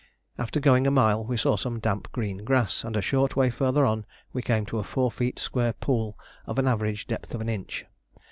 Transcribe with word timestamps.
After 0.39 0.59
going 0.59 0.87
a 0.87 0.89
mile 0.89 1.23
we 1.23 1.37
saw 1.37 1.55
some 1.55 1.79
damp 1.79 2.11
green 2.11 2.39
grass, 2.39 2.83
and 2.83 2.97
a 2.97 3.03
short 3.03 3.35
way 3.35 3.51
farther 3.51 3.85
on 3.85 4.03
we 4.33 4.41
came 4.41 4.65
to 4.65 4.79
a 4.79 4.83
four 4.83 5.11
feet 5.11 5.37
square 5.37 5.73
pool 5.73 6.17
of 6.47 6.57
an 6.57 6.67
average 6.67 7.05
depth 7.05 7.35
of 7.35 7.41
an 7.41 7.49
inch. 7.49 7.85